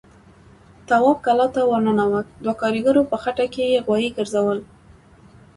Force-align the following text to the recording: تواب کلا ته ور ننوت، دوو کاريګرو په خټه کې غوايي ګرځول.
تواب 0.87 1.17
کلا 1.25 1.47
ته 1.55 1.61
ور 1.69 1.81
ننوت، 1.85 2.27
دوو 2.43 2.53
کاريګرو 2.61 3.01
په 3.11 3.17
خټه 3.23 3.45
کې 3.53 3.81
غوايي 3.85 4.09
ګرځول. 4.17 4.59